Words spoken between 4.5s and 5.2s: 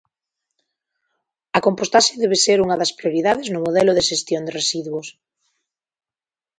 residuos.